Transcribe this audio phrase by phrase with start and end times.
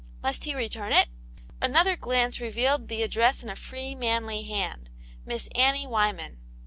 [0.23, 1.09] must he return it?
[1.61, 4.89] Another glance revealed the address in a free, manly hand—
[5.27, 6.39] "Miss Annie Wyman."